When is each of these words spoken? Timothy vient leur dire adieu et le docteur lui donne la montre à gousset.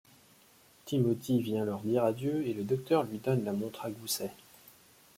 Timothy 0.85 1.43
vient 1.43 1.63
leur 1.63 1.81
dire 1.81 2.03
adieu 2.05 2.43
et 2.47 2.55
le 2.55 2.63
docteur 2.63 3.03
lui 3.03 3.19
donne 3.19 3.43
la 3.45 3.53
montre 3.53 3.85
à 3.85 3.91
gousset. 3.91 4.31